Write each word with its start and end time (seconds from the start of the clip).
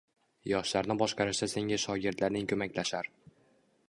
Yoshlarni 0.51 0.95
boshqarishda 1.01 1.49
senga 1.51 1.79
shogirdlaring 1.83 2.49
ko‘maklashar 2.53 3.11